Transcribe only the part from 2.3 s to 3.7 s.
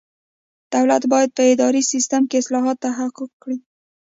اصلاحات تحقق کړي.